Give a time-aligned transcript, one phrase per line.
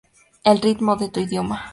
[0.43, 1.61] El ritmo de tu idioma.